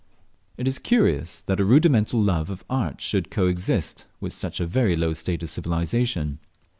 [0.57, 4.65] It is curious that a rudimental love of art should co exist with such a
[4.65, 6.39] very low state of civilization.